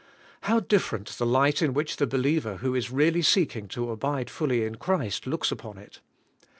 [0.49, 4.63] How different the light in which the believer who is really seeking to abide fully
[4.65, 5.99] in Christ looks upon it.